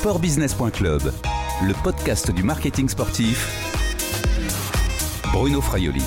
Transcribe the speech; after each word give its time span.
Sportbusiness.club, 0.00 1.12
le 1.62 1.82
podcast 1.84 2.30
du 2.30 2.42
marketing 2.42 2.88
sportif. 2.88 3.46
Bruno 5.30 5.60
Fraioli. 5.60 6.02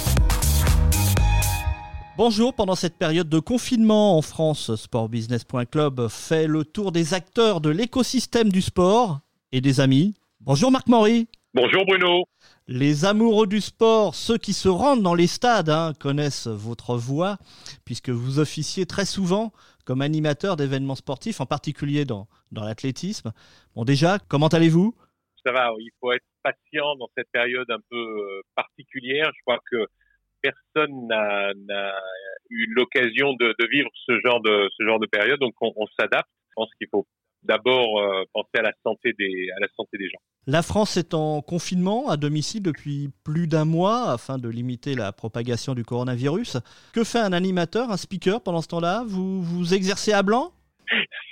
Bonjour, 2.17 2.55
pendant 2.55 2.73
cette 2.73 2.97
période 2.97 3.29
de 3.29 3.37
confinement 3.37 4.17
en 4.17 4.23
France, 4.23 4.73
sportbusiness.club 4.73 6.07
fait 6.07 6.47
le 6.47 6.65
tour 6.65 6.91
des 6.91 7.13
acteurs 7.13 7.61
de 7.61 7.69
l'écosystème 7.69 8.51
du 8.51 8.63
sport 8.63 9.19
et 9.51 9.61
des 9.61 9.79
amis. 9.79 10.15
Bonjour 10.41 10.71
Marc 10.71 10.87
Maury. 10.87 11.27
Bonjour 11.53 11.85
Bruno. 11.85 12.23
Les 12.67 13.05
amoureux 13.05 13.45
du 13.45 13.61
sport, 13.61 14.15
ceux 14.15 14.39
qui 14.39 14.53
se 14.53 14.69
rendent 14.69 15.03
dans 15.03 15.13
les 15.13 15.27
stades, 15.27 15.69
hein, 15.69 15.93
connaissent 15.99 16.47
votre 16.47 16.95
voix, 16.95 17.37
puisque 17.85 18.09
vous 18.09 18.39
officiez 18.39 18.87
très 18.87 19.05
souvent 19.05 19.51
comme 19.85 20.01
animateur 20.01 20.55
d'événements 20.55 20.95
sportifs, 20.95 21.41
en 21.41 21.45
particulier 21.45 22.05
dans, 22.05 22.27
dans 22.51 22.63
l'athlétisme. 22.63 23.31
Bon, 23.75 23.83
déjà, 23.83 24.19
comment 24.27 24.47
allez-vous? 24.47 24.95
Ça 25.45 25.51
va, 25.51 25.71
il 25.79 25.91
faut 25.99 26.11
être 26.11 26.25
patient 26.41 26.95
dans 26.97 27.09
cette 27.17 27.29
période 27.31 27.69
un 27.69 27.79
peu 27.89 27.97
euh, 27.97 28.41
particulière. 28.55 29.31
Je 29.35 29.41
crois 29.45 29.59
que 29.69 29.87
personne 30.41 31.07
n'a 31.07 31.51
eu 32.49 32.67
l'occasion 32.73 33.33
de, 33.33 33.55
vivre 33.69 33.89
ce 34.05 34.19
genre 34.23 34.41
de, 34.41 34.69
ce 34.77 34.85
genre 34.85 34.99
de 34.99 35.07
période, 35.07 35.39
donc 35.39 35.53
on, 35.61 35.73
on 35.75 35.87
s'adapte. 35.99 36.29
Je 36.49 36.53
pense 36.55 36.69
qu'il 36.77 36.87
faut 36.91 37.07
d'abord 37.43 37.99
euh, 37.99 38.23
penser 38.33 38.57
à 38.57 38.61
la 38.61 38.73
santé 38.83 39.13
des 39.17 39.49
à 39.55 39.59
la 39.59 39.67
santé 39.75 39.97
des 39.97 40.09
gens. 40.09 40.19
La 40.47 40.61
France 40.61 40.97
est 40.97 41.13
en 41.13 41.41
confinement 41.41 42.09
à 42.09 42.17
domicile 42.17 42.61
depuis 42.61 43.09
plus 43.23 43.47
d'un 43.47 43.65
mois 43.65 44.11
afin 44.11 44.37
de 44.37 44.49
limiter 44.49 44.95
la 44.95 45.11
propagation 45.11 45.73
du 45.73 45.85
coronavirus. 45.85 46.57
Que 46.93 47.03
fait 47.03 47.19
un 47.19 47.33
animateur, 47.33 47.91
un 47.91 47.97
speaker 47.97 48.41
pendant 48.41 48.61
ce 48.61 48.67
temps-là? 48.69 49.03
Vous 49.07 49.41
vous 49.41 49.73
exercez 49.73 50.11
à 50.11 50.23
blanc? 50.23 50.51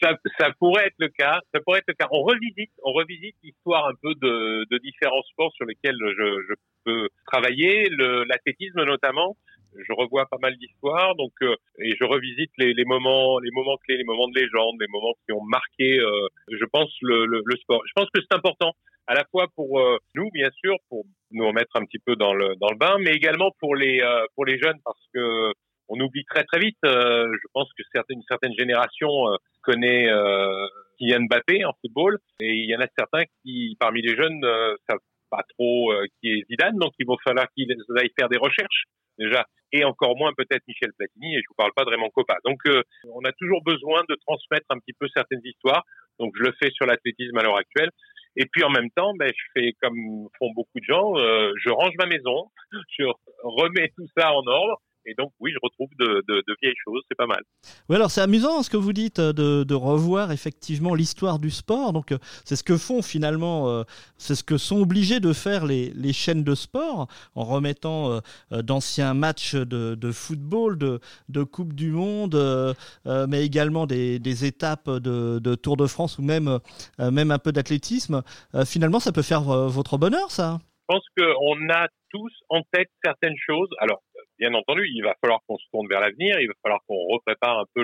Ça, 0.01 0.17
ça, 0.39 0.49
pourrait 0.57 0.87
être 0.87 0.95
le 0.97 1.09
cas. 1.09 1.39
Ça 1.53 1.59
pourrait 1.59 1.79
être 1.79 1.89
le 1.89 1.93
cas. 1.93 2.07
On 2.11 2.23
revisite, 2.23 2.71
on 2.83 2.93
revisite 2.93 3.35
l'histoire 3.43 3.87
un 3.87 3.93
peu 4.01 4.15
de, 4.15 4.65
de, 4.71 4.77
différents 4.79 5.21
sports 5.31 5.51
sur 5.55 5.65
lesquels 5.65 5.97
je, 5.99 6.41
je 6.49 6.53
peux 6.85 7.09
travailler, 7.27 7.89
l'athlétisme 8.27 8.83
notamment 8.83 9.35
je 9.75 9.93
revois 9.93 10.25
pas 10.25 10.37
mal 10.41 10.55
d'histoires, 10.57 11.15
donc 11.15 11.31
euh, 11.41 11.55
et 11.79 11.95
je 11.99 12.03
revisite 12.03 12.51
les, 12.57 12.73
les, 12.73 12.85
moments, 12.85 13.39
les 13.39 13.51
moments 13.51 13.77
clés, 13.77 13.97
les 13.97 14.03
moments 14.03 14.27
de 14.27 14.39
légende, 14.39 14.75
les 14.79 14.87
moments 14.87 15.13
qui 15.25 15.33
ont 15.33 15.43
marqué, 15.43 15.99
euh, 15.99 16.27
je 16.49 16.65
pense 16.65 16.91
le, 17.01 17.25
le, 17.25 17.41
le, 17.45 17.55
sport. 17.57 17.81
Je 17.85 17.93
pense 17.95 18.09
que 18.13 18.21
c'est 18.21 18.35
important 18.35 18.73
à 19.07 19.13
la 19.13 19.25
fois 19.31 19.47
pour 19.55 19.79
euh, 19.79 19.97
nous, 20.15 20.29
bien 20.31 20.49
sûr, 20.59 20.75
pour 20.89 21.05
nous 21.31 21.47
remettre 21.47 21.75
un 21.75 21.85
petit 21.85 21.99
peu 21.99 22.15
dans 22.15 22.33
le 22.33 22.55
dans 22.55 22.69
le 22.69 22.77
bain, 22.77 22.97
mais 22.99 23.11
également 23.11 23.51
pour 23.59 23.75
les 23.75 24.01
pour 24.35 24.45
les 24.45 24.59
jeunes 24.59 24.79
parce 24.83 25.03
que 25.13 25.53
on 25.87 25.99
oublie 25.99 26.23
très 26.25 26.43
très 26.43 26.59
vite. 26.59 26.77
je 26.83 27.47
pense 27.53 27.69
que 27.77 27.83
certaines, 27.91 28.17
une 28.17 28.23
certaine 28.23 28.53
génération 28.57 29.09
connaît 29.61 30.07
Kylian 30.97 31.25
Mbappé 31.29 31.65
en 31.65 31.73
football 31.81 32.17
et 32.39 32.53
il 32.53 32.69
y 32.69 32.75
en 32.75 32.79
a 32.79 32.87
certains 32.97 33.23
qui, 33.41 33.75
parmi 33.79 34.01
les 34.01 34.15
jeunes, 34.15 34.41
savent 34.89 34.99
pas 35.29 35.43
trop 35.57 35.93
qui 36.19 36.29
est 36.29 36.45
Zidane, 36.49 36.77
donc 36.77 36.93
il 36.99 37.05
va 37.05 37.15
falloir 37.23 37.47
qu'ils 37.55 37.75
aillent 37.97 38.13
faire 38.17 38.29
des 38.29 38.37
recherches 38.37 38.85
déjà, 39.17 39.45
et 39.73 39.83
encore 39.83 40.17
moins 40.17 40.33
peut-être 40.35 40.63
Michel 40.67 40.91
Platini, 40.97 41.35
et 41.35 41.39
je 41.39 41.47
vous 41.49 41.55
parle 41.55 41.71
pas 41.75 41.85
de 41.85 41.89
Raymond 41.89 42.09
Coppa. 42.09 42.37
Donc, 42.45 42.59
euh, 42.67 42.83
on 43.13 43.23
a 43.23 43.31
toujours 43.33 43.63
besoin 43.63 44.01
de 44.09 44.15
transmettre 44.27 44.65
un 44.69 44.79
petit 44.79 44.93
peu 44.99 45.07
certaines 45.15 45.41
histoires. 45.43 45.83
Donc, 46.19 46.33
je 46.37 46.43
le 46.43 46.53
fais 46.61 46.69
sur 46.71 46.85
l'athlétisme 46.85 47.37
à 47.37 47.43
l'heure 47.43 47.57
actuelle. 47.57 47.89
Et 48.37 48.45
puis 48.45 48.63
en 48.63 48.69
même 48.69 48.89
temps, 48.91 49.13
ben, 49.15 49.31
je 49.35 49.43
fais 49.53 49.73
comme 49.81 50.29
font 50.39 50.51
beaucoup 50.55 50.79
de 50.79 50.85
gens, 50.85 51.17
euh, 51.17 51.51
je 51.61 51.69
range 51.69 51.93
ma 51.99 52.05
maison, 52.05 52.49
je 52.97 53.03
remets 53.43 53.91
tout 53.95 54.07
ça 54.15 54.31
en 54.31 54.45
ordre, 54.47 54.81
et 55.05 55.15
donc, 55.15 55.31
oui, 55.39 55.51
je 55.51 55.57
retrouve 55.61 55.89
de, 55.99 56.23
de, 56.27 56.43
de 56.47 56.55
vieilles 56.61 56.75
choses, 56.83 57.01
c'est 57.09 57.17
pas 57.17 57.25
mal. 57.25 57.41
Oui, 57.89 57.95
alors 57.95 58.11
c'est 58.11 58.21
amusant 58.21 58.61
ce 58.61 58.69
que 58.69 58.77
vous 58.77 58.93
dites 58.93 59.19
euh, 59.19 59.33
de, 59.33 59.63
de 59.63 59.73
revoir 59.73 60.31
effectivement 60.31 60.93
l'histoire 60.93 61.39
du 61.39 61.49
sport. 61.49 61.91
Donc, 61.91 62.11
euh, 62.11 62.17
c'est 62.45 62.55
ce 62.55 62.63
que 62.63 62.77
font 62.77 63.01
finalement, 63.01 63.69
euh, 63.69 63.83
c'est 64.17 64.35
ce 64.35 64.43
que 64.43 64.57
sont 64.57 64.79
obligés 64.79 65.19
de 65.19 65.33
faire 65.33 65.65
les, 65.65 65.89
les 65.95 66.13
chaînes 66.13 66.43
de 66.43 66.55
sport 66.55 67.07
en 67.35 67.43
remettant 67.43 68.21
d'anciens 68.51 69.13
matchs 69.13 69.55
de, 69.55 70.11
football, 70.11 70.77
de, 70.77 71.43
Coupe 71.43 71.73
du 71.73 71.91
Monde, 71.91 72.75
mais 73.05 73.45
également 73.45 73.87
des, 73.87 74.19
des 74.19 74.45
étapes 74.45 74.89
de, 74.89 75.39
de, 75.39 75.55
Tour 75.55 75.77
de 75.77 75.87
France 75.87 76.17
ou 76.17 76.21
même, 76.21 76.59
même 76.99 77.31
un 77.31 77.39
peu 77.39 77.51
d'athlétisme. 77.51 78.21
finalement, 78.65 78.99
ça 78.99 79.11
peut 79.11 79.21
faire 79.21 79.41
votre 79.41 79.97
bonheur, 79.97 80.31
ça 80.31 80.59
Je 80.89 80.95
pense 80.95 81.05
qu'on 81.17 81.69
a 81.73 81.87
tous 82.11 82.33
en 82.49 82.61
tête 82.71 82.89
certaines 83.03 83.37
choses. 83.45 83.69
Alors, 83.79 84.01
bien 84.41 84.53
entendu, 84.55 84.83
il 84.87 85.03
va 85.03 85.13
falloir 85.21 85.39
qu'on 85.47 85.57
se 85.57 85.65
tourne 85.71 85.87
vers 85.87 86.01
l'avenir, 86.01 86.39
il 86.39 86.47
va 86.47 86.55
falloir 86.63 86.81
qu'on 86.87 87.07
reprépare 87.13 87.59
un 87.59 87.65
peu 87.75 87.83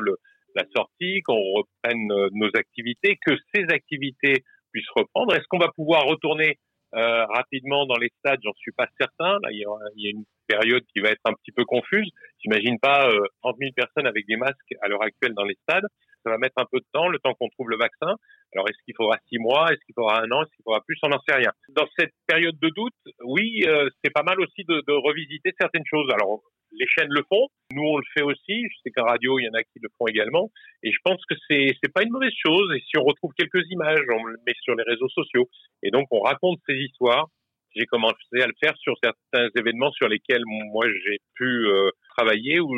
la 0.56 0.64
sortie, 0.76 1.22
qu'on 1.22 1.40
reprenne 1.54 2.12
euh, 2.12 2.30
nos 2.34 2.50
activités, 2.56 3.18
que 3.24 3.34
ces 3.54 3.66
activités 3.70 4.44
puissent 4.72 4.90
reprendre. 4.96 5.36
Est-ce 5.36 5.46
qu'on 5.50 5.60
va 5.60 5.72
pouvoir 5.76 6.04
retourner 6.06 6.58
euh, 6.96 7.26
rapidement 7.26 7.86
dans 7.86 7.98
les 7.98 8.10
stades? 8.20 8.40
J'en 8.44 8.54
suis 8.56 8.72
pas 8.72 8.88
certain. 9.00 9.38
Là, 9.44 9.52
il 9.52 9.60
y, 9.60 10.08
a, 10.08 10.10
une 10.10 10.26
période 10.48 10.84
qui 10.92 11.00
va 11.00 11.10
être 11.10 11.22
un 11.26 11.34
petit 11.34 11.52
peu 11.52 11.64
confuse. 11.64 12.10
J'imagine 12.44 12.80
pas 12.80 13.08
euh, 13.08 13.20
30 13.44 13.58
000 13.60 13.72
personnes 13.76 14.08
avec 14.08 14.26
des 14.26 14.36
masques 14.36 14.74
à 14.82 14.88
l'heure 14.88 15.04
actuelle 15.04 15.34
dans 15.36 15.46
les 15.46 15.58
stades. 15.62 15.86
Ça 16.28 16.32
va 16.32 16.40
mettre 16.40 16.56
un 16.58 16.66
peu 16.70 16.80
de 16.80 16.86
temps, 16.92 17.08
le 17.08 17.20
temps 17.20 17.34
qu'on 17.36 17.48
trouve 17.48 17.70
le 17.70 17.78
vaccin. 17.78 18.18
Alors, 18.54 18.68
est-ce 18.68 18.84
qu'il 18.84 18.96
faudra 18.98 19.18
six 19.30 19.40
mois? 19.40 19.72
Est-ce 19.72 19.80
qu'il 19.86 19.96
faudra 19.96 20.20
un 20.20 20.32
an? 20.32 20.44
Est-ce 20.44 20.52
qu'il 20.58 20.64
faudra 20.66 20.82
plus? 20.82 20.98
On 21.04 21.08
n'en 21.08 21.22
sait 21.26 21.36
rien. 21.36 21.52
Dans 21.70 21.88
cette 21.98 22.12
période 22.28 22.60
de 22.60 22.68
doute, 22.68 23.00
oui, 23.24 23.64
euh, 23.66 23.90
c'est 24.04 24.12
pas 24.12 24.24
mal 24.24 24.38
aussi 24.42 24.66
de, 24.68 24.84
revisiter 25.08 25.54
certaines 25.58 25.86
choses. 25.90 26.12
Alors, 26.12 26.42
les 26.74 26.86
chaînes 26.86 27.12
le 27.12 27.24
font, 27.30 27.48
nous 27.72 27.84
on 27.84 27.98
le 27.98 28.04
fait 28.14 28.24
aussi. 28.24 28.68
Je 28.68 28.78
sais 28.84 28.92
qu'en 28.92 29.06
radio, 29.06 29.40
il 29.40 29.46
y 29.46 29.50
en 29.50 29.54
a 29.54 29.64
qui 29.64 29.80
le 29.82 29.88
font 29.98 30.08
également. 30.08 30.52
Et 30.84 30.92
je 30.92 30.98
pense 31.02 31.24
que 31.30 31.36
c'est 31.48 31.78
c'est 31.82 31.94
pas 31.94 32.04
une 32.04 32.12
mauvaise 32.12 32.36
chose. 32.46 32.76
Et 32.76 32.82
si 32.82 32.98
on 32.98 33.04
retrouve 33.04 33.32
quelques 33.38 33.66
images, 33.70 34.04
on 34.12 34.26
le 34.26 34.36
met 34.46 34.54
sur 34.64 34.76
les 34.76 34.84
réseaux 34.84 35.08
sociaux. 35.08 35.48
Et 35.82 35.92
donc, 35.92 36.08
on 36.12 36.20
raconte 36.20 36.60
ces 36.68 36.76
histoires. 36.76 37.28
J'ai 37.74 37.86
commencé 37.86 38.18
à 38.42 38.48
le 38.48 38.54
faire 38.62 38.76
sur 38.80 38.96
certains 39.02 39.48
événements 39.56 39.92
sur 39.92 40.10
lesquels 40.10 40.44
moi 40.46 40.86
j'ai 41.06 41.20
pu 41.36 41.46
euh, 41.46 41.90
travailler 42.18 42.60
ou 42.60 42.76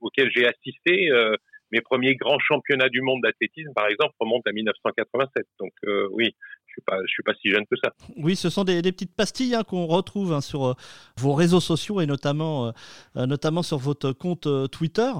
auxquels 0.00 0.30
j'ai 0.34 0.46
assisté. 0.46 1.10
Euh, 1.10 1.36
mes 1.72 1.80
premiers 1.80 2.16
grands 2.16 2.38
championnats 2.38 2.88
du 2.88 3.02
monde 3.02 3.20
d'athlétisme, 3.22 3.72
par 3.74 3.86
exemple, 3.86 4.14
remontent 4.18 4.48
à 4.48 4.52
1987. 4.52 5.46
Donc 5.58 5.72
euh, 5.84 6.08
oui, 6.12 6.34
je 6.66 6.72
suis 6.72 6.82
pas, 6.82 6.96
suis 7.06 7.22
pas 7.22 7.32
si 7.40 7.50
jeune 7.50 7.66
que 7.66 7.76
ça. 7.82 7.92
Oui, 8.16 8.36
ce 8.36 8.50
sont 8.50 8.64
des, 8.64 8.82
petites 8.82 9.14
pastilles 9.14 9.54
hein, 9.54 9.64
qu'on 9.64 9.86
retrouve 9.86 10.32
hein, 10.32 10.40
sur 10.40 10.66
euh, 10.66 10.74
vos 11.18 11.34
réseaux 11.34 11.60
sociaux 11.60 12.00
et 12.00 12.06
notamment, 12.06 12.72
euh, 13.16 13.26
notamment 13.26 13.62
sur 13.62 13.78
votre 13.78 14.12
compte 14.12 14.48
Twitter. 14.70 15.10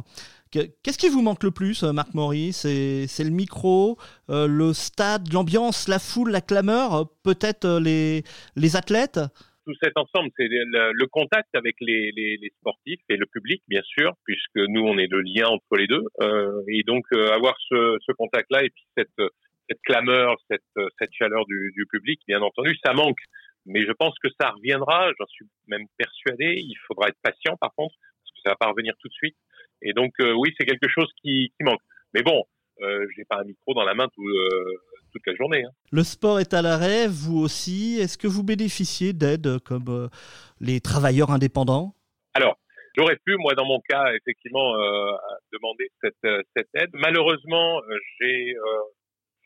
Qu'est-ce 0.51 0.99
qui 0.99 1.09
vous 1.09 1.23
manque 1.23 1.45
le 1.45 1.53
plus, 1.53 1.85
Marc 1.85 2.13
Maury? 2.13 2.53
C'est 2.53 3.07
le 3.21 3.31
micro, 3.31 3.99
le 4.29 4.73
stade, 4.73 5.33
l'ambiance, 5.33 5.87
la 5.87 6.01
foule, 6.01 6.33
la 6.33 6.41
clameur, 6.41 7.09
peut-être 7.23 7.79
les, 7.79 8.25
les 8.57 8.75
athlètes? 8.75 9.21
Tout 9.65 9.75
cet 9.83 9.93
ensemble, 9.97 10.31
c'est 10.37 10.49
le, 10.49 10.93
le, 10.93 11.07
contact 11.07 11.49
avec 11.55 11.77
les, 11.81 12.13
les, 12.13 12.37
les, 12.37 12.51
sportifs 12.61 13.01
et 13.09 13.17
le 13.17 13.27
public, 13.27 13.63
bien 13.69 13.83
sûr, 13.83 14.13
puisque 14.25 14.57
nous, 14.57 14.83
on 14.83 14.99
est 14.99 15.11
le 15.11 15.21
lien 15.21 15.49
entre 15.49 15.77
les 15.77 15.87
deux. 15.87 16.05
Euh, 16.21 16.63
et 16.69 16.83
donc, 16.83 17.05
euh, 17.13 17.31
avoir 17.33 17.57
ce, 17.69 17.97
ce 18.07 18.13
contact-là 18.13 18.65
et 18.65 18.71
puis 18.71 18.85
cette, 18.97 19.31
cette 19.69 19.81
clameur, 19.85 20.37
cette, 20.51 20.63
cette 20.99 21.13
chaleur 21.13 21.45
du, 21.47 21.73
du, 21.77 21.87
public, 21.87 22.21
bien 22.27 22.43
entendu, 22.43 22.77
ça 22.85 22.93
manque. 22.93 23.21
Mais 23.67 23.85
je 23.85 23.93
pense 23.93 24.15
que 24.23 24.29
ça 24.41 24.51
reviendra, 24.51 25.11
j'en 25.19 25.27
suis 25.27 25.47
même 25.69 25.87
persuadé. 25.99 26.55
Il 26.57 26.77
faudra 26.87 27.09
être 27.09 27.19
patient, 27.23 27.57
par 27.61 27.73
contre, 27.77 27.95
parce 27.99 28.33
que 28.33 28.41
ça 28.45 28.51
va 28.51 28.57
pas 28.57 28.69
revenir 28.69 28.95
tout 29.01 29.09
de 29.09 29.15
suite. 29.15 29.37
Et 29.83 29.93
donc, 29.93 30.13
euh, 30.21 30.33
oui, 30.33 30.53
c'est 30.59 30.67
quelque 30.67 30.89
chose 30.89 31.09
qui, 31.23 31.53
qui 31.57 31.65
manque. 31.65 31.81
Mais 32.15 32.23
bon, 32.23 32.45
euh, 32.83 33.07
j'ai 33.17 33.25
pas 33.25 33.41
un 33.41 33.45
micro 33.45 33.75
dans 33.75 33.85
la 33.85 33.95
main 33.95 34.09
tout, 34.15 34.27
euh, 34.27 34.75
toute 35.13 35.27
la 35.27 35.35
journée. 35.35 35.65
Hein. 35.65 35.71
Le 35.93 36.03
sport 36.03 36.41
est 36.41 36.55
à 36.55 36.63
l'arrêt, 36.63 37.07
vous 37.09 37.39
aussi. 37.39 37.99
Est-ce 38.01 38.17
que 38.17 38.27
vous 38.27 38.43
bénéficiez 38.43 39.13
d'aide 39.13 39.59
comme 39.61 39.89
euh, 39.89 40.09
les 40.61 40.81
travailleurs 40.81 41.31
indépendants? 41.31 41.95
Alors, 42.35 42.59
j'aurais 42.97 43.17
pu, 43.25 43.37
moi, 43.37 43.55
dans 43.55 43.67
mon 43.67 43.81
cas, 43.89 44.13
effectivement, 44.15 44.73
demander 45.53 45.91
cette, 46.01 46.47
cette 46.57 46.69
aide. 46.75 46.91
Malheureusement, 46.93 47.81
j'ai, 48.21 48.55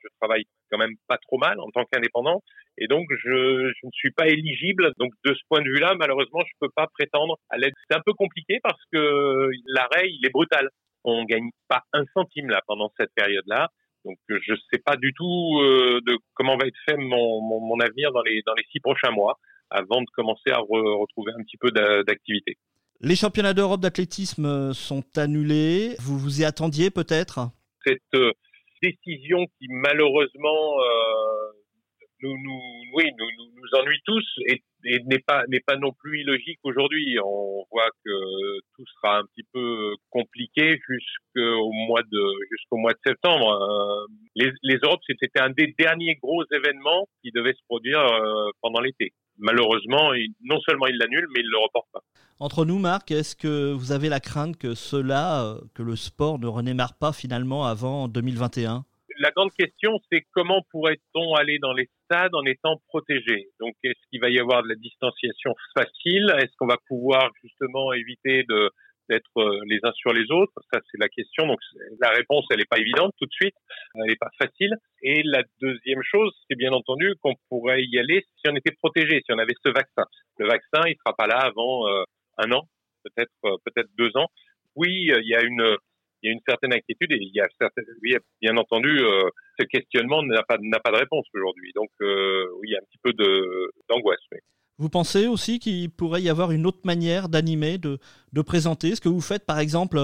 je 0.02 0.08
travaille 0.20 0.44
quand 0.70 0.78
même 0.78 0.94
pas 1.08 1.16
trop 1.16 1.38
mal 1.38 1.58
en 1.60 1.70
tant 1.70 1.84
qu'indépendant, 1.90 2.42
et 2.76 2.88
donc 2.88 3.06
je, 3.10 3.72
je, 3.72 3.86
ne 3.86 3.92
suis 3.92 4.10
pas 4.10 4.26
éligible. 4.26 4.92
Donc, 4.98 5.12
de 5.24 5.32
ce 5.32 5.40
point 5.48 5.62
de 5.62 5.68
vue-là, 5.68 5.94
malheureusement, 5.94 6.40
je 6.40 6.52
peux 6.60 6.70
pas 6.76 6.88
prétendre 6.92 7.38
à 7.48 7.56
l'aide. 7.56 7.72
C'est 7.88 7.96
un 7.96 8.02
peu 8.04 8.12
compliqué 8.12 8.58
parce 8.62 8.80
que 8.92 9.50
l'arrêt, 9.66 10.10
il 10.10 10.26
est 10.26 10.32
brutal. 10.32 10.68
On 11.04 11.24
gagne 11.24 11.50
pas 11.68 11.82
un 11.92 12.04
centime 12.14 12.48
là 12.48 12.60
pendant 12.66 12.90
cette 12.98 13.12
période-là. 13.14 13.68
Donc 14.04 14.16
je 14.28 14.34
ne 14.34 14.58
sais 14.72 14.80
pas 14.84 14.96
du 14.96 15.12
tout 15.14 15.60
euh, 15.60 16.00
de 16.06 16.18
comment 16.34 16.56
va 16.56 16.66
être 16.66 16.78
fait 16.86 16.96
mon, 16.96 17.40
mon, 17.40 17.60
mon, 17.60 17.80
avenir 17.80 18.12
dans 18.12 18.22
les, 18.22 18.42
dans 18.46 18.54
les 18.54 18.64
six 18.70 18.80
prochains 18.80 19.10
mois 19.10 19.38
avant 19.70 20.02
de 20.02 20.06
commencer 20.14 20.50
à 20.50 20.58
re, 20.58 20.98
retrouver 21.00 21.32
un 21.38 21.42
petit 21.42 21.56
peu 21.56 21.70
d'activité. 21.70 22.58
Les 23.00 23.16
championnats 23.16 23.54
d'Europe 23.54 23.80
d'athlétisme 23.80 24.72
sont 24.72 25.04
annulés. 25.16 25.96
Vous 26.00 26.18
vous 26.18 26.42
y 26.42 26.44
attendiez 26.44 26.90
peut-être? 26.90 27.50
Cette 27.84 28.00
euh, 28.14 28.32
décision 28.82 29.46
qui 29.58 29.68
malheureusement 29.68 30.80
euh, 30.80 31.52
nous, 32.24 32.36
nous, 32.42 32.60
oui, 32.94 33.04
nous, 33.18 33.26
nous, 33.38 33.50
nous 33.54 33.80
ennuie 33.80 34.00
tous 34.04 34.24
et, 34.46 34.62
et 34.84 34.98
n'est 35.04 35.18
pas 35.18 35.44
n'est 35.48 35.60
pas 35.60 35.76
non 35.76 35.92
plus 35.92 36.20
illogique 36.20 36.58
aujourd'hui. 36.62 37.18
On 37.22 37.64
voit 37.70 37.90
que 38.04 38.60
tout 38.76 38.84
sera 38.96 39.18
un 39.18 39.24
petit 39.26 39.46
peu 39.52 39.94
compliqué 40.10 40.78
jusqu'au 40.88 41.70
mois 41.72 42.02
de 42.02 42.22
jusqu'au 42.50 42.78
mois 42.78 42.92
de 42.92 43.00
septembre. 43.06 43.52
Euh, 43.52 44.06
les, 44.36 44.50
les 44.62 44.76
Europes, 44.82 45.02
c'était 45.06 45.40
un 45.40 45.50
des 45.50 45.74
derniers 45.78 46.16
gros 46.16 46.42
événements 46.50 47.06
qui 47.22 47.30
devait 47.30 47.52
se 47.52 47.62
produire 47.68 48.00
euh, 48.00 48.50
pendant 48.62 48.80
l'été. 48.80 49.12
Malheureusement, 49.36 50.12
non 50.44 50.60
seulement 50.60 50.86
il 50.86 50.96
l'annule, 50.96 51.26
mais 51.34 51.40
il 51.40 51.48
le 51.48 51.58
reporte 51.58 51.88
pas. 51.92 52.00
Entre 52.38 52.64
nous, 52.64 52.78
Marc, 52.78 53.10
est-ce 53.10 53.34
que 53.34 53.72
vous 53.72 53.90
avez 53.92 54.08
la 54.08 54.20
crainte 54.20 54.56
que 54.56 54.74
cela, 54.74 55.44
euh, 55.44 55.60
que 55.74 55.82
le 55.82 55.96
sport 55.96 56.38
ne 56.38 56.46
redémarre 56.46 56.96
pas 56.96 57.12
finalement 57.12 57.64
avant 57.66 58.08
2021 58.08 58.84
la 59.18 59.30
grande 59.30 59.52
question, 59.52 59.98
c'est 60.10 60.26
comment 60.32 60.62
pourrait-on 60.70 61.34
aller 61.34 61.58
dans 61.58 61.72
les 61.72 61.88
en 62.32 62.44
étant 62.44 62.80
protégé 62.88 63.48
Donc, 63.60 63.74
est-ce 63.82 64.00
qu'il 64.10 64.20
va 64.20 64.30
y 64.30 64.38
avoir 64.38 64.62
de 64.62 64.68
la 64.68 64.74
distanciation 64.76 65.54
facile? 65.76 66.32
Est-ce 66.38 66.52
qu'on 66.58 66.66
va 66.66 66.78
pouvoir 66.88 67.30
justement 67.42 67.92
éviter 67.92 68.44
d'être 68.44 69.36
euh, 69.38 69.60
les 69.66 69.78
uns 69.82 69.92
sur 69.92 70.12
les 70.12 70.30
autres? 70.30 70.52
Ça, 70.72 70.80
c'est 70.90 71.00
la 71.00 71.08
question. 71.08 71.46
Donc, 71.46 71.58
la 72.00 72.10
réponse, 72.10 72.46
elle 72.50 72.58
n'est 72.58 72.64
pas 72.70 72.78
évidente 72.78 73.12
tout 73.18 73.26
de 73.26 73.32
suite. 73.32 73.54
Elle 73.94 74.06
n'est 74.06 74.16
pas 74.16 74.30
facile. 74.38 74.74
Et 75.02 75.22
la 75.24 75.42
deuxième 75.60 76.02
chose, 76.02 76.32
c'est 76.48 76.56
bien 76.56 76.72
entendu 76.72 77.14
qu'on 77.20 77.34
pourrait 77.48 77.82
y 77.84 77.98
aller 77.98 78.24
si 78.36 78.50
on 78.50 78.56
était 78.56 78.74
protégé, 78.74 79.20
si 79.24 79.32
on 79.32 79.38
avait 79.38 79.54
ce 79.64 79.70
vaccin. 79.70 80.04
Le 80.38 80.46
vaccin, 80.46 80.82
il 80.86 80.96
sera 80.96 81.14
pas 81.16 81.26
là 81.26 81.38
avant 81.38 81.88
euh, 81.88 82.04
un 82.38 82.50
an, 82.52 82.62
peut-être 83.04 83.32
euh, 83.44 83.56
peut-être 83.64 83.88
deux 83.96 84.10
ans. 84.16 84.28
Oui, 84.76 85.08
il 85.08 85.28
y 85.28 85.36
a 85.36 85.42
une 85.42 85.76
il 86.24 86.28
y 86.28 86.30
a 86.30 86.32
une 86.32 86.40
certaine 86.48 86.72
inquiétude 86.72 87.12
et 87.12 87.18
il 87.20 87.32
y 87.34 87.40
a, 87.40 87.48
bien 88.40 88.56
entendu, 88.56 88.98
euh, 88.98 89.28
ce 89.58 89.66
questionnement 89.66 90.22
n'a 90.22 90.42
pas, 90.42 90.56
n'a 90.60 90.80
pas 90.80 90.90
de 90.90 90.96
réponse 90.96 91.26
aujourd'hui. 91.34 91.70
Donc, 91.74 91.90
euh, 92.00 92.46
oui, 92.60 92.68
il 92.68 92.72
y 92.72 92.76
a 92.76 92.78
un 92.78 92.84
petit 92.86 92.98
peu 93.02 93.12
de, 93.12 93.70
d'angoisse. 93.90 94.20
Vous 94.78 94.88
pensez 94.88 95.26
aussi 95.26 95.58
qu'il 95.58 95.90
pourrait 95.90 96.22
y 96.22 96.30
avoir 96.30 96.50
une 96.50 96.66
autre 96.66 96.80
manière 96.84 97.28
d'animer, 97.28 97.76
de, 97.76 97.98
de 98.32 98.42
présenter? 98.42 98.94
Ce 98.96 99.02
que 99.02 99.10
vous 99.10 99.20
faites, 99.20 99.44
par 99.44 99.58
exemple, 99.58 99.98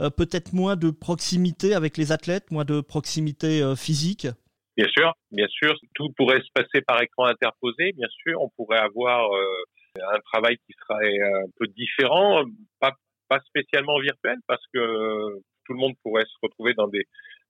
euh, 0.00 0.08
peut-être 0.08 0.54
moins 0.54 0.76
de 0.76 0.90
proximité 0.90 1.74
avec 1.74 1.98
les 1.98 2.10
athlètes, 2.10 2.50
moins 2.50 2.64
de 2.64 2.80
proximité 2.80 3.62
physique? 3.76 4.26
Bien 4.78 4.88
sûr, 4.88 5.12
bien 5.30 5.46
sûr. 5.48 5.74
Tout 5.94 6.08
pourrait 6.16 6.40
se 6.40 6.50
passer 6.54 6.80
par 6.86 7.02
écran 7.02 7.26
interposé, 7.26 7.92
bien 7.92 8.08
sûr. 8.22 8.40
On 8.40 8.48
pourrait 8.56 8.78
avoir 8.78 9.30
un 9.96 10.20
travail 10.32 10.56
qui 10.66 10.74
serait 10.86 11.18
un 11.20 11.48
peu 11.58 11.66
différent, 11.68 12.44
pas, 12.80 12.92
pas 13.28 13.40
spécialement 13.46 13.98
virtuel, 14.00 14.38
parce 14.46 14.64
que 14.74 15.40
tout 15.66 15.72
le 15.72 15.78
monde 15.78 15.94
pourrait 16.02 16.24
se 16.24 16.36
retrouver 16.42 16.74
dans 16.74 16.88
des 16.88 17.04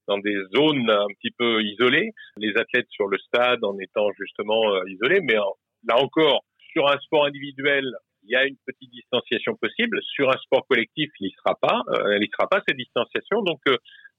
dans 0.06 0.18
des 0.18 0.36
zones 0.54 0.88
un 0.88 1.08
petit 1.18 1.32
peu 1.36 1.62
isolées, 1.62 2.12
les 2.36 2.56
athlètes 2.56 2.86
sur 2.90 3.08
le 3.08 3.18
stade 3.18 3.64
en 3.64 3.76
étant 3.78 4.08
justement 4.18 4.74
euh, 4.74 4.88
isolés, 4.88 5.20
mais 5.20 5.34
là 5.34 5.96
encore, 5.98 6.44
sur 6.72 6.88
un 6.88 6.98
sport 7.00 7.26
individuel, 7.26 7.84
il 8.22 8.30
y 8.30 8.36
a 8.36 8.44
une 8.44 8.56
petite 8.66 8.90
distanciation 8.90 9.56
possible. 9.56 10.00
Sur 10.02 10.28
un 10.30 10.38
sport 10.38 10.66
collectif, 10.68 11.10
il 11.20 11.26
n'y 11.26 11.32
sera 11.32 11.54
pas, 11.60 11.82
euh, 11.88 12.18
sera 12.32 12.48
pas 12.48 12.60
cette 12.66 12.76
distanciation. 12.76 13.42
Donc, 13.42 13.60
euh, 13.68 13.76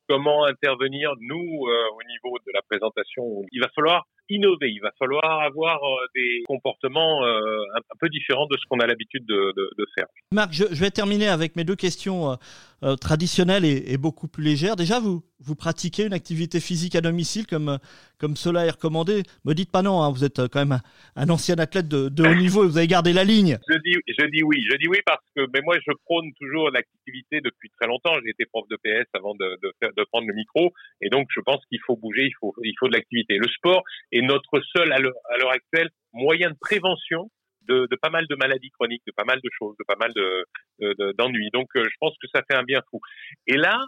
comment 0.08 0.46
intervenir 0.46 1.12
nous 1.20 1.38
au 1.38 2.04
niveau 2.04 2.38
de 2.46 2.52
la 2.54 2.62
présentation? 2.62 3.44
Il 3.52 3.62
va 3.62 3.68
falloir 3.76 4.06
innover. 4.30 4.70
Il 4.72 4.82
va 4.82 4.92
falloir 4.98 5.42
avoir 5.42 5.84
euh, 5.84 6.06
des 6.16 6.44
comportements 6.48 7.24
euh, 7.26 7.60
un, 7.76 7.98
peu 8.00 8.10
différents 8.10 8.48
de 8.48 8.58
ce 8.58 8.66
qu'on 8.70 8.80
a 8.80 8.88
l'habitude 8.88 9.26
de, 9.26 9.54
faire. 9.96 10.08
Marc, 10.32 10.54
je, 10.54 10.66
vais 10.66 10.92
terminer 10.92 11.28
avec 11.28 11.56
mes 11.56 11.64
deux 11.64 11.76
questions 11.76 12.38
euh, 12.84 12.96
traditionnelles 12.96 13.66
et, 13.66 13.98
beaucoup 13.98 14.28
plus 14.28 14.44
légères. 14.44 14.76
Déjà, 14.76 15.00
vous, 15.00 15.24
vous 15.40 15.56
pratiquez 15.56 16.06
une 16.06 16.14
activité 16.14 16.60
physique 16.60 16.96
à 16.96 17.02
domicile 17.02 17.48
comme, 17.48 17.80
comme 18.20 18.36
cela 18.36 18.66
est 18.66 18.70
recommandé 18.70 19.24
Me 19.46 19.54
dites 19.54 19.72
pas 19.72 19.82
non, 19.82 20.02
hein, 20.02 20.12
vous 20.12 20.24
êtes 20.24 20.48
quand 20.50 20.60
même 20.60 20.80
un, 21.16 21.30
ancien 21.30 21.58
athlète 21.58 21.88
de, 21.88 22.10
haut 22.22 22.36
niveau 22.40 22.66
et 22.66 22.68
vous 22.68 22.78
avez 22.78 22.88
gardé 22.88 23.14
la 23.14 23.24
ligne. 23.24 23.58
Je 23.68 23.78
dis, 23.80 23.96
je 24.08 24.26
dis 24.28 24.44
oui, 24.44 24.64
je 24.70 24.78
dis 24.78 24.88
oui 24.88 25.00
parce 25.06 25.24
que 25.36 25.42
mais 25.54 25.62
moi 25.64 25.76
je 25.80 25.92
prône 26.06 26.32
toujours 26.40 26.70
l'activité 26.70 27.42
depuis 27.42 27.72
très 27.80 27.88
longtemps. 27.88 28.14
J'ai 28.24 28.30
été 28.30 28.46
prof 28.46 28.68
de 28.70 28.76
PS 28.76 29.10
avant 29.14 29.34
de, 29.34 30.04
prendre 30.12 30.28
le 30.28 30.36
micro 30.36 30.72
et 31.02 31.10
donc 31.10 31.28
je 31.34 31.40
pense 31.42 31.66
qu'il 31.68 31.80
faut 31.86 31.96
bouger, 31.96 32.26
il 32.26 32.34
faut, 32.40 32.54
il 32.64 32.74
faut 32.80 32.88
de 32.88 32.94
l'activité. 32.94 33.38
Le 33.38 33.48
sport 33.48 33.84
est 34.12 34.17
notre 34.22 34.62
seul, 34.76 34.92
à 34.92 35.00
l'heure 35.00 35.52
actuelle, 35.52 35.90
moyen 36.14 36.50
de 36.50 36.58
prévention 36.60 37.30
de, 37.68 37.88
pas 38.02 38.10
mal 38.10 38.26
de 38.28 38.36
maladies 38.36 38.72
chroniques, 38.72 39.04
de 39.06 39.12
pas 39.16 39.26
mal 39.26 39.40
de 39.44 39.50
choses, 39.58 39.76
de 39.78 39.84
pas 39.86 39.98
mal 40.00 40.12
de, 40.14 41.12
d'ennuis. 41.18 41.50
Donc, 41.54 41.68
euh, 41.76 41.84
je 41.84 41.96
pense 42.00 42.16
que 42.22 42.28
ça 42.34 42.42
fait 42.50 42.56
un 42.56 42.64
bien 42.64 42.82
fou. 42.90 43.00
Et 43.46 43.58
là, 43.58 43.80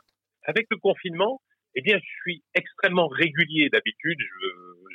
avec 0.44 0.68
le 0.70 0.78
confinement, 0.78 1.42
eh 1.76 1.82
bien, 1.82 1.98
je 1.98 2.22
suis 2.22 2.44
extrêmement 2.56 3.08
régulier 3.08 3.70
d'habitude. 3.70 4.20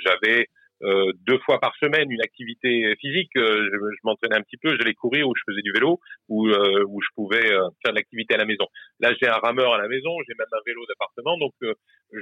J'avais 0.05 0.49
euh, 0.85 1.13
deux 1.27 1.39
fois 1.39 1.59
par 1.59 1.75
semaine 1.77 2.11
une 2.11 2.21
activité 2.21 2.95
physique. 3.01 3.31
Euh, 3.37 3.69
je, 3.73 3.77
je 3.77 4.01
m'entraînais 4.05 4.37
un 4.37 4.43
petit 4.43 4.59
peu, 4.59 4.77
j'allais 4.79 4.95
courir 4.95 5.29
ou 5.29 5.35
je 5.35 5.43
faisais 5.51 5.63
du 5.63 5.73
vélo 5.73 5.99
ou 6.29 6.49
euh, 6.49 6.85
où 6.87 7.01
je 7.01 7.09
pouvais 7.15 7.51
euh, 7.53 7.69
faire 7.83 7.93
de 7.93 7.97
l'activité 7.97 8.35
à 8.35 8.39
la 8.39 8.45
maison. 8.45 8.67
Là, 9.01 9.13
j'ai 9.21 9.29
un 9.29 9.39
rameur 9.39 9.75
à 9.75 9.79
la 9.79 9.89
maison, 9.89 10.11
j'ai 10.29 10.35
même 10.39 10.47
un 10.53 10.63
vélo 10.67 10.85
d'appartement, 10.87 11.39
donc 11.39 11.55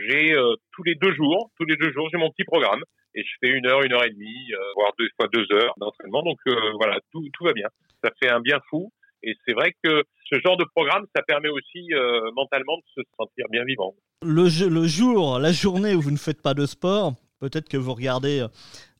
j'ai 0.06 0.34
tous 0.72 0.82
les 0.84 0.94
deux 0.94 1.12
jours, 1.12 1.50
tous 1.58 1.66
les 1.66 1.76
deux 1.76 1.92
jours, 1.92 2.08
j'ai 2.10 2.18
mon 2.18 2.30
petit 2.30 2.44
programme 2.44 2.82
et 3.14 3.22
je 3.22 3.32
fais 3.40 3.50
une 3.52 3.66
heure, 3.66 3.82
une 3.82 3.92
heure 3.92 4.04
et 4.04 4.10
demie, 4.10 4.52
voire 4.76 4.92
deux 4.98 5.08
fois 5.16 5.28
deux 5.32 5.46
heures 5.52 5.74
d'entraînement. 5.78 6.22
Donc 6.22 6.38
voilà, 6.78 6.98
tout, 7.12 7.28
tout 7.34 7.44
va 7.44 7.52
bien. 7.52 7.68
Ça 8.02 8.10
fait 8.22 8.30
un 8.30 8.40
bien 8.40 8.58
fou. 8.70 8.90
Et 9.22 9.34
c'est 9.44 9.52
vrai 9.52 9.72
que 9.84 10.02
ce 10.30 10.40
genre 10.40 10.56
de 10.56 10.64
programme, 10.74 11.04
ça 11.14 11.22
permet 11.22 11.48
aussi 11.48 11.90
mentalement 12.34 12.76
de 12.78 13.02
se 13.02 13.08
sentir 13.18 13.46
bien 13.50 13.64
vivant. 13.64 13.94
Le, 14.22 14.44
le 14.68 14.86
jour, 14.86 15.38
la 15.38 15.52
journée 15.52 15.94
où 15.94 16.00
vous 16.00 16.10
ne 16.10 16.16
faites 16.16 16.42
pas 16.42 16.54
de 16.54 16.64
sport, 16.66 17.12
Peut-être 17.42 17.68
que 17.68 17.76
vous 17.76 17.92
regardez 17.92 18.38
euh, 18.38 18.46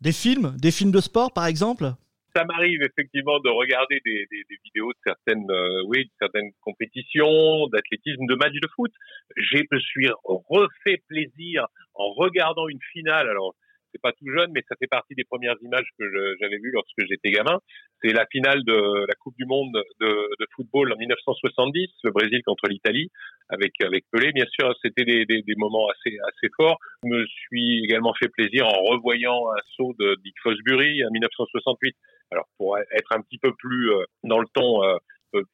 des 0.01 0.11
films, 0.11 0.57
des 0.59 0.73
films 0.73 0.91
de 0.91 1.01
sport 1.01 1.33
par 1.33 1.47
exemple? 1.47 1.93
Ça 2.35 2.45
m'arrive 2.45 2.83
effectivement 2.83 3.39
de 3.39 3.51
regarder 3.51 4.01
des, 4.05 4.27
vidéos 4.65 4.91
de 4.91 4.99
certaines, 5.07 5.49
euh, 5.49 5.85
oui, 5.87 6.07
de 6.07 6.11
certaines 6.19 6.51
compétitions, 6.61 7.69
d'athlétisme, 7.69 8.27
de 8.27 8.35
matchs 8.35 8.59
de 8.61 8.69
foot. 8.75 8.91
Je 9.37 9.59
me 9.71 9.79
suis 9.79 10.09
refait 10.25 11.01
plaisir 11.07 11.67
en 11.95 12.11
regardant 12.15 12.67
une 12.67 12.81
finale. 12.93 13.29
Alors, 13.29 13.55
c'est 13.93 14.01
pas 14.01 14.13
tout 14.13 14.27
jeune, 14.27 14.51
mais 14.55 14.63
ça 14.69 14.77
fait 14.79 14.87
partie 14.87 15.15
des 15.15 15.25
premières 15.25 15.57
images 15.63 15.87
que 15.99 16.05
j'avais 16.41 16.59
vues 16.59 16.73
lorsque 16.73 17.07
j'étais 17.09 17.31
gamin. 17.31 17.61
C'est 18.03 18.13
la 18.13 18.27
finale 18.27 18.65
de 18.65 19.07
la 19.07 19.15
Coupe 19.15 19.37
du 19.39 19.45
Monde 19.45 19.73
de, 20.01 20.47
football 20.57 20.93
en 20.93 20.97
1970, 20.97 21.89
le 22.05 22.11
Brésil 22.11 22.43
contre 22.45 22.69
l'Italie, 22.69 23.11
avec 23.49 23.73
Pelé. 23.79 24.33
Bien 24.33 24.47
sûr, 24.59 24.75
c'était 24.83 25.05
des, 25.05 25.55
moments 25.57 25.89
assez 25.91 26.17
assez 26.29 26.49
forts. 26.57 26.79
Je 27.05 27.09
me 27.09 27.27
suis 27.27 27.85
également 27.85 28.15
fait 28.15 28.29
plaisir 28.29 28.67
en 28.67 28.83
revoyant 28.83 29.51
un 29.51 29.61
saut 29.77 29.95
de 29.99 30.17
Dick 30.25 30.35
Fosbury 30.43 31.05
en 31.05 31.11
1968. 31.11 31.95
Alors 32.33 32.49
pour 32.57 32.79
être 32.79 33.13
un 33.13 33.21
petit 33.21 33.39
peu 33.39 33.53
plus 33.59 33.93
euh, 33.93 34.05
dans 34.25 34.39
le 34.39 34.47
ton. 34.55 34.83
Euh, 34.85 34.97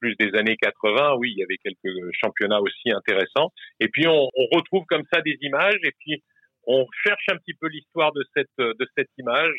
plus 0.01 0.17
des 0.19 0.37
années 0.37 0.57
80, 0.57 1.15
oui, 1.19 1.33
il 1.37 1.39
y 1.39 1.45
avait 1.45 1.59
quelques 1.59 2.11
championnats 2.13 2.61
aussi 2.61 2.91
intéressants. 2.91 3.53
Et 3.79 3.87
puis 3.87 4.09
on, 4.09 4.29
on 4.35 4.47
retrouve 4.57 4.85
comme 4.89 5.05
ça 5.13 5.21
des 5.21 5.39
images, 5.43 5.79
et 5.85 5.93
puis 6.01 6.21
on 6.69 6.87
cherche 7.05 7.25
un 7.33 7.37
petit 7.39 7.55
peu 7.61 7.69
l'histoire 7.69 8.13
de 8.13 8.23
cette, 8.35 8.59
de 8.59 8.87
cette 8.97 9.11
image. 9.19 9.57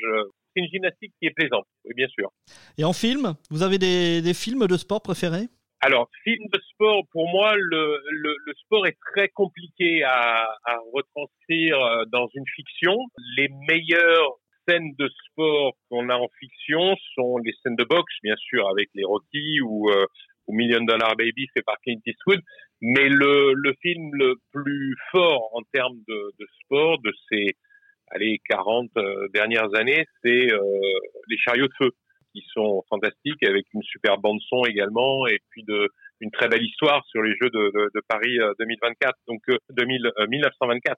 C'est 0.53 0.61
une 0.61 0.69
gymnastique 0.69 1.13
qui 1.19 1.27
est 1.27 1.31
plaisante, 1.31 1.65
oui, 1.85 1.93
bien 1.95 2.07
sûr. 2.07 2.31
Et 2.77 2.83
en 2.83 2.93
film, 2.93 3.35
vous 3.49 3.63
avez 3.63 3.77
des, 3.77 4.21
des 4.21 4.33
films 4.33 4.65
de 4.67 4.77
sport 4.77 5.01
préférés? 5.01 5.47
Alors, 5.81 6.09
film 6.23 6.45
de 6.51 6.59
sport, 6.71 7.03
pour 7.11 7.29
moi, 7.29 7.55
le, 7.55 8.01
le, 8.11 8.35
le 8.45 8.53
sport 8.63 8.85
est 8.85 8.97
très 9.13 9.29
compliqué 9.29 10.03
à, 10.03 10.43
à, 10.65 10.77
retranscrire 10.93 11.79
euh, 11.79 12.03
dans 12.11 12.27
une 12.33 12.43
fiction. 12.55 12.97
Les 13.37 13.47
meilleures 13.69 14.33
scènes 14.67 14.93
de 14.97 15.09
sport 15.27 15.73
qu'on 15.89 16.09
a 16.09 16.15
en 16.15 16.27
fiction 16.37 16.95
sont 17.15 17.37
les 17.37 17.53
scènes 17.63 17.77
de 17.77 17.85
boxe, 17.85 18.13
bien 18.23 18.35
sûr, 18.37 18.67
avec 18.69 18.89
les 18.93 19.05
Rocky 19.05 19.61
ou, 19.61 19.89
euh, 19.89 20.05
ou 20.47 20.53
Million 20.53 20.83
Dollar 20.83 21.15
Baby 21.15 21.47
fait 21.53 21.63
par 21.63 21.77
Clint 21.81 22.01
Eastwood. 22.05 22.41
Mais 22.81 23.09
le, 23.09 23.53
le 23.53 23.73
film 23.81 24.11
le 24.13 24.35
plus 24.53 24.95
fort 25.11 25.49
en 25.53 25.61
termes 25.73 25.97
de, 26.07 26.31
de 26.39 26.47
sport 26.63 26.99
de 27.01 27.11
ces 27.29 27.55
allez 28.11 28.39
40 28.49 28.89
euh, 28.97 29.27
dernières 29.33 29.73
années, 29.75 30.05
c'est 30.23 30.51
euh, 30.51 30.59
les 31.27 31.37
chariots 31.37 31.67
de 31.67 31.73
feu 31.77 31.91
qui 32.33 32.43
sont 32.53 32.83
fantastiques 32.89 33.43
avec 33.43 33.65
une 33.73 33.81
super 33.83 34.17
bande 34.17 34.39
son 34.47 34.63
également 34.65 35.27
et 35.27 35.39
puis 35.49 35.63
de 35.63 35.89
une 36.21 36.31
très 36.31 36.47
belle 36.47 36.63
histoire 36.63 37.03
sur 37.07 37.23
les 37.23 37.33
Jeux 37.41 37.49
de, 37.49 37.71
de, 37.73 37.89
de 37.93 38.01
Paris 38.07 38.37
2024 38.59 39.09
euh, 39.09 39.13
donc 39.27 39.41
2000, 39.71 40.11
1924. 40.27 40.97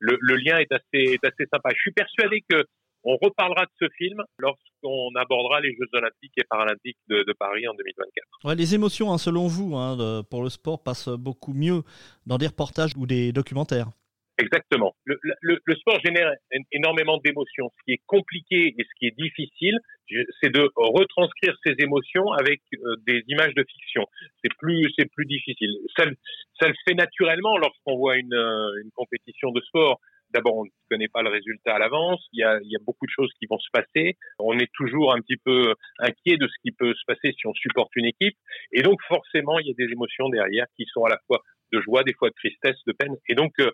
Le, 0.00 0.16
le, 0.20 0.36
lien 0.36 0.58
est 0.58 0.70
assez 0.72 1.14
est 1.14 1.24
assez 1.24 1.46
sympa. 1.52 1.70
Je 1.74 1.80
suis 1.80 1.92
persuadé 1.92 2.42
que 2.48 2.64
on 3.04 3.16
reparlera 3.16 3.64
de 3.64 3.70
ce 3.80 3.86
film 3.96 4.22
lorsqu'on 4.38 5.14
abordera 5.16 5.60
les 5.60 5.72
Jeux 5.72 5.88
Olympiques 5.92 6.32
et 6.36 6.44
Paralympiques 6.48 6.98
de, 7.08 7.24
Paris 7.38 7.66
en 7.68 7.74
2024. 7.74 8.54
les 8.56 8.74
émotions, 8.74 9.12
hein, 9.12 9.18
selon 9.18 9.46
vous, 9.46 9.76
hein, 9.76 10.22
pour 10.30 10.42
le 10.42 10.48
sport, 10.48 10.82
passent 10.82 11.08
beaucoup 11.08 11.52
mieux 11.52 11.82
dans 12.26 12.38
des 12.38 12.46
reportages 12.46 12.92
ou 12.96 13.06
des 13.06 13.32
documentaires. 13.32 13.88
Exactement. 14.38 14.94
Le, 15.04 15.18
le, 15.42 15.74
sport 15.74 15.98
génère 16.04 16.32
énormément 16.70 17.18
d'émotions. 17.18 17.72
Ce 17.76 17.84
qui 17.84 17.92
est 17.94 18.02
compliqué 18.06 18.74
et 18.78 18.84
ce 18.84 18.94
qui 18.96 19.06
est 19.06 19.16
difficile, 19.18 19.76
c'est 20.40 20.50
de 20.50 20.70
retranscrire 20.76 21.54
ces 21.66 21.74
émotions 21.78 22.30
avec 22.32 22.60
euh, 22.74 22.94
des 23.04 23.24
images 23.26 23.54
de 23.54 23.64
fiction. 23.64 24.06
C'est 24.42 24.54
plus, 24.56 24.88
c'est 24.96 25.10
plus 25.10 25.26
difficile. 25.26 25.70
Ça, 25.96 26.04
ça 26.60 26.68
le 26.68 26.74
fait 26.86 26.94
naturellement 26.94 27.58
lorsqu'on 27.58 27.96
voit 27.96 28.16
une, 28.16 28.32
euh, 28.32 28.80
une 28.82 28.92
compétition 28.92 29.50
de 29.50 29.60
sport 29.62 30.00
d'abord, 30.30 30.56
on 30.56 30.64
ne 30.64 30.70
connaît 30.90 31.08
pas 31.08 31.22
le 31.22 31.30
résultat 31.30 31.74
à 31.74 31.78
l'avance. 31.78 32.26
Il 32.32 32.40
y, 32.40 32.44
a, 32.44 32.58
il 32.62 32.70
y 32.70 32.76
a 32.76 32.80
beaucoup 32.84 33.06
de 33.06 33.10
choses 33.10 33.30
qui 33.38 33.46
vont 33.46 33.58
se 33.58 33.68
passer. 33.72 34.16
On 34.38 34.58
est 34.58 34.70
toujours 34.74 35.12
un 35.12 35.20
petit 35.20 35.36
peu 35.36 35.74
inquiet 35.98 36.36
de 36.36 36.46
ce 36.46 36.54
qui 36.62 36.72
peut 36.72 36.94
se 36.94 37.04
passer 37.06 37.32
si 37.32 37.46
on 37.46 37.54
supporte 37.54 37.94
une 37.96 38.06
équipe. 38.06 38.36
Et 38.72 38.82
donc, 38.82 39.00
forcément, 39.08 39.58
il 39.58 39.66
y 39.66 39.70
a 39.70 39.74
des 39.78 39.92
émotions 39.92 40.28
derrière 40.28 40.66
qui 40.76 40.84
sont 40.92 41.04
à 41.04 41.10
la 41.10 41.18
fois 41.26 41.40
de 41.72 41.80
joie, 41.80 42.02
des 42.02 42.14
fois 42.14 42.30
de 42.30 42.34
tristesse, 42.34 42.76
de 42.86 42.92
peine. 42.92 43.14
Et 43.28 43.34
donc, 43.34 43.52
euh, 43.60 43.70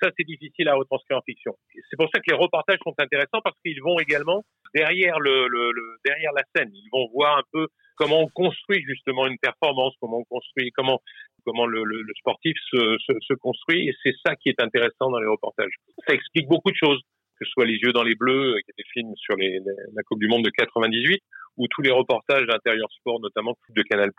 ça, 0.00 0.10
c'est 0.16 0.26
difficile 0.26 0.68
à 0.68 0.74
retranscrire 0.74 1.18
en 1.18 1.22
fiction. 1.22 1.54
C'est 1.90 1.96
pour 1.96 2.08
ça 2.12 2.20
que 2.20 2.30
les 2.30 2.36
reportages 2.36 2.78
sont 2.84 2.94
intéressants 2.98 3.40
parce 3.42 3.56
qu'ils 3.64 3.82
vont 3.82 3.98
également 3.98 4.44
derrière 4.74 5.18
le, 5.20 5.48
le, 5.48 5.72
le, 5.72 5.96
derrière 6.04 6.32
la 6.32 6.42
scène. 6.54 6.70
Ils 6.74 6.88
vont 6.92 7.08
voir 7.12 7.38
un 7.38 7.42
peu 7.52 7.68
comment 7.96 8.20
on 8.20 8.28
construit 8.28 8.82
justement 8.86 9.26
une 9.26 9.38
performance, 9.38 9.94
comment 10.00 10.18
on 10.18 10.24
construit, 10.24 10.70
comment 10.72 11.00
comment 11.44 11.66
le, 11.66 11.82
le, 11.84 12.02
le 12.02 12.14
sportif 12.18 12.56
se, 12.70 12.96
se, 12.98 13.12
se, 13.20 13.34
construit. 13.34 13.88
Et 13.88 13.94
c'est 14.02 14.14
ça 14.24 14.36
qui 14.36 14.50
est 14.50 14.60
intéressant 14.60 15.10
dans 15.10 15.18
les 15.18 15.26
reportages. 15.26 15.72
Ça 16.06 16.14
explique 16.14 16.46
beaucoup 16.46 16.70
de 16.70 16.76
choses, 16.76 17.00
que 17.38 17.46
ce 17.46 17.50
soit 17.52 17.64
Les 17.64 17.78
yeux 17.78 17.92
dans 17.92 18.02
les 18.02 18.14
bleus, 18.14 18.56
qui 18.64 18.70
est 18.70 18.78
des 18.82 18.88
films 18.92 19.14
sur 19.16 19.36
les, 19.36 19.58
la 19.94 20.02
Coupe 20.02 20.18
du 20.18 20.28
Monde 20.28 20.44
de 20.44 20.50
98, 20.50 21.22
ou 21.56 21.66
tous 21.68 21.82
les 21.82 21.90
reportages 21.90 22.46
d'intérieur 22.46 22.88
sport, 22.92 23.20
notamment 23.20 23.56
de 23.70 23.82
Canal+, 23.82 24.10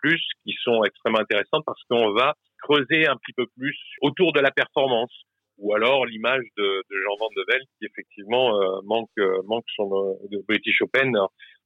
qui 0.44 0.56
sont 0.64 0.84
extrêmement 0.84 1.20
intéressants 1.20 1.62
parce 1.66 1.82
qu'on 1.90 2.12
va 2.14 2.34
creuser 2.62 3.08
un 3.08 3.16
petit 3.16 3.34
peu 3.34 3.46
plus 3.58 3.78
autour 4.02 4.34
de 4.34 4.40
la 4.40 4.52
performance 4.52 5.14
ou 5.60 5.74
alors 5.74 6.06
l'image 6.06 6.44
de, 6.58 6.64
de, 6.64 6.96
Jean 7.04 7.16
Van 7.20 7.30
de 7.36 7.46
Velde 7.48 7.68
qui 7.78 7.86
effectivement 7.86 8.60
euh, 8.62 8.82
manque 8.86 9.10
euh, 9.20 9.42
manque 9.46 9.66
son 9.76 9.90
euh, 9.92 10.28
de 10.32 10.44
British 10.48 10.82
Open 10.82 11.16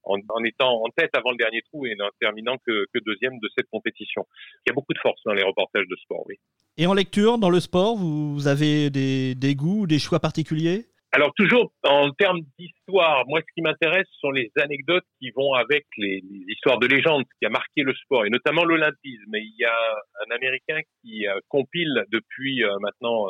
en, 0.03 0.17
en, 0.29 0.43
étant 0.43 0.83
en 0.83 0.89
tête 0.95 1.11
avant 1.13 1.31
le 1.31 1.37
dernier 1.37 1.61
trou 1.61 1.85
et 1.85 1.95
n'en 1.95 2.09
terminant 2.19 2.57
que, 2.65 2.85
que, 2.93 2.99
deuxième 3.05 3.39
de 3.39 3.49
cette 3.55 3.67
compétition. 3.69 4.25
Il 4.65 4.69
y 4.69 4.71
a 4.71 4.73
beaucoup 4.73 4.93
de 4.93 4.99
force 4.99 5.21
dans 5.25 5.33
les 5.33 5.43
reportages 5.43 5.87
de 5.87 5.95
sport, 5.95 6.25
oui. 6.27 6.35
Et 6.77 6.87
en 6.87 6.93
lecture, 6.93 7.37
dans 7.37 7.49
le 7.49 7.59
sport, 7.59 7.95
vous 7.95 8.47
avez 8.47 8.89
des, 8.89 9.35
des 9.35 9.55
goûts, 9.55 9.87
des 9.87 9.99
choix 9.99 10.19
particuliers? 10.19 10.87
Alors 11.15 11.31
toujours 11.35 11.71
en 11.83 12.09
termes 12.09 12.41
d'histoire, 12.57 13.23
moi 13.27 13.39
ce 13.41 13.53
qui 13.53 13.61
m'intéresse 13.61 14.07
sont 14.19 14.31
les 14.31 14.51
anecdotes 14.59 15.05
qui 15.21 15.29
vont 15.29 15.53
avec 15.53 15.85
les, 15.95 16.23
les, 16.27 16.45
histoires 16.47 16.79
de 16.79 16.87
légende 16.87 17.23
qui 17.39 17.45
a 17.45 17.49
marqué 17.49 17.83
le 17.83 17.93
sport 17.93 18.25
et 18.25 18.31
notamment 18.31 18.65
l'olympisme. 18.65 19.35
il 19.35 19.53
y 19.59 19.63
a 19.63 19.77
un 20.25 20.35
Américain 20.35 20.79
qui 21.03 21.27
compile 21.49 22.03
depuis 22.09 22.63
maintenant 22.81 23.27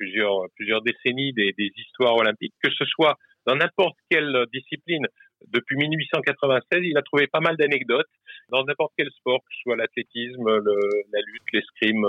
plusieurs 0.00 0.46
plusieurs 0.56 0.82
décennies 0.82 1.32
des, 1.32 1.54
histoires 1.76 2.16
olympiques, 2.16 2.54
que 2.62 2.70
ce 2.70 2.84
soit 2.86 3.16
dans 3.46 3.54
n'importe 3.54 3.96
quelle 4.10 4.46
discipline. 4.52 5.06
Depuis 5.48 5.76
1896, 5.76 6.80
il 6.82 6.96
a 6.98 7.02
trouvé 7.02 7.26
pas 7.26 7.40
mal 7.40 7.56
d'anecdotes 7.56 8.10
dans 8.48 8.64
n'importe 8.64 8.92
quel 8.96 9.10
sport, 9.10 9.38
que 9.40 9.54
ce 9.54 9.60
soit 9.62 9.76
l'athlétisme, 9.76 10.48
la 10.48 11.20
lutte, 11.20 11.52
l'escrime. 11.52 12.06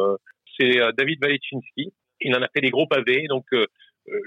C'est 0.60 0.80
David 0.98 1.24
Walechinski. 1.24 1.94
Il 2.22 2.36
en 2.36 2.42
a 2.42 2.48
fait 2.54 2.62
des 2.62 2.70
gros 2.70 2.88
pavés, 2.88 3.26
donc 3.28 3.46
euh, 3.54 3.66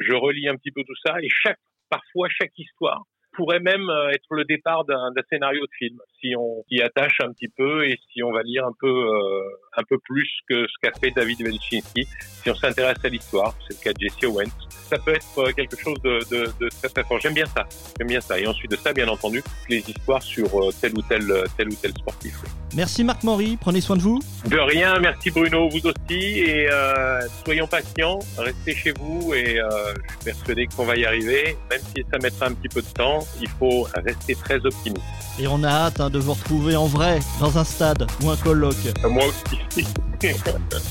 je 0.00 0.14
relis 0.14 0.48
un 0.48 0.56
petit 0.56 0.70
peu 0.70 0.82
tout 0.84 0.96
ça 1.04 1.16
et 1.20 1.28
chaque, 1.28 1.58
parfois 1.88 2.28
chaque 2.28 2.56
histoire 2.58 3.02
pourrait 3.34 3.60
même 3.60 3.88
euh, 3.88 4.10
être 4.10 4.34
le 4.34 4.44
départ 4.44 4.84
d'un 4.84 5.10
scénario 5.28 5.60
de 5.60 5.70
film 5.78 5.98
si 6.20 6.34
on 6.36 6.64
y 6.70 6.80
attache 6.80 7.18
un 7.20 7.32
petit 7.32 7.48
peu 7.48 7.86
et 7.86 7.98
si 8.12 8.22
on 8.22 8.32
va 8.32 8.42
lire 8.42 8.64
un 8.64 8.74
peu 8.78 8.88
euh, 8.88 9.48
un 9.76 9.82
peu 9.88 9.98
plus 9.98 10.28
que 10.48 10.66
ce 10.66 10.74
qu'a 10.82 10.92
fait 10.98 11.10
David 11.10 11.42
Welchinski 11.42 12.06
si 12.06 12.50
on 12.50 12.54
s'intéresse 12.54 13.04
à 13.04 13.08
l'histoire 13.08 13.54
c'est 13.66 13.78
le 13.78 13.84
cas 13.84 13.92
de 13.92 14.00
Jesse 14.00 14.24
Owens. 14.24 14.68
Ça 14.70 14.98
peut 14.98 15.14
être 15.14 15.52
quelque 15.52 15.76
chose 15.76 16.00
de, 16.02 16.18
de, 16.30 16.46
de 16.60 16.68
très 16.68 16.88
très 16.88 17.04
fort. 17.04 17.18
J'aime 17.18 17.34
bien 17.34 17.46
ça. 17.46 17.64
J'aime 17.98 18.08
bien 18.08 18.20
ça. 18.20 18.38
Et 18.38 18.46
ensuite 18.46 18.70
de 18.70 18.76
ça 18.76 18.92
bien 18.92 19.08
entendu 19.08 19.42
les 19.68 19.78
histoires 19.78 20.22
sur 20.22 20.48
tel 20.80 20.92
ou 20.96 21.02
tel 21.02 21.26
tel 21.56 21.68
ou 21.68 21.74
tel 21.74 21.92
sportif 21.92 22.34
Merci 22.74 23.04
Marc 23.04 23.22
Maury, 23.22 23.56
prenez 23.60 23.80
soin 23.80 23.96
de 23.96 24.02
vous. 24.02 24.20
De 24.46 24.58
rien, 24.58 24.98
merci 24.98 25.30
Bruno, 25.30 25.68
vous 25.68 25.86
aussi. 25.86 26.40
Et 26.40 26.68
euh, 26.70 27.20
soyons 27.44 27.66
patients, 27.66 28.18
restez 28.36 28.74
chez 28.74 28.92
vous 28.98 29.32
et 29.32 29.60
euh, 29.60 29.94
je 29.94 30.10
suis 30.10 30.24
persuadé 30.24 30.68
qu'on 30.76 30.84
va 30.84 30.96
y 30.96 31.04
arriver. 31.04 31.56
Même 31.70 31.80
si 31.94 32.04
ça 32.12 32.18
mettra 32.18 32.46
un 32.46 32.52
petit 32.52 32.68
peu 32.68 32.82
de 32.82 32.86
temps, 32.88 33.26
il 33.40 33.48
faut 33.48 33.86
rester 33.94 34.34
très 34.34 34.56
optimiste. 34.56 35.04
Et 35.38 35.46
on 35.46 35.62
a 35.62 35.68
hâte 35.68 36.00
hein, 36.00 36.10
de 36.10 36.18
vous 36.18 36.34
retrouver 36.34 36.76
en 36.76 36.86
vrai, 36.86 37.20
dans 37.40 37.58
un 37.58 37.64
stade 37.64 38.06
ou 38.22 38.30
un 38.30 38.36
colloque. 38.36 38.76
Moi 39.04 39.24
aussi. 39.26 39.58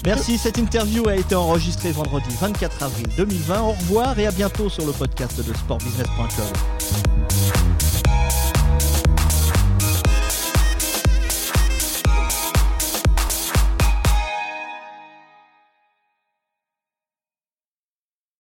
merci, 0.06 0.38
cette 0.38 0.58
interview 0.58 1.08
a 1.08 1.16
été 1.16 1.36
enregistrée 1.36 1.92
vendredi 1.92 2.30
24 2.40 2.84
avril 2.84 3.08
2020. 3.18 3.62
Au 3.62 3.72
revoir 3.72 4.18
et 4.20 4.28
à 4.28 4.32
bientôt 4.32 4.70
sur 4.70 4.86
le 4.86 4.92
podcast 4.92 5.38
de 5.38 5.54
sportbusiness.com. 5.54 7.43